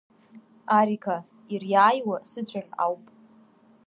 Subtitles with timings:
[0.77, 1.17] Ариқа,
[1.53, 3.03] ириааиуа сыцәаӷь ауп!